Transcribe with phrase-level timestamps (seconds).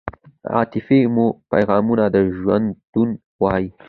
[0.55, 3.09] عاطفې مو پیغامونه د ژوندون
[3.41, 3.65] وای